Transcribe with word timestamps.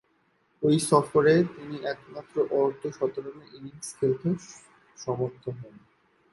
ঐ 0.63 0.69
সফরে 0.89 1.33
তিনি 1.55 1.75
একটিমাত্র 1.83 2.35
অর্ধ-শতরানের 2.51 3.49
ইনিংস 3.55 3.89
খেলতে 3.99 4.29
সমর্থ 4.97 5.43
হন। 5.49 5.75